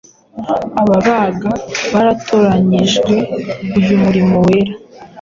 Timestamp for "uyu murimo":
3.77-4.37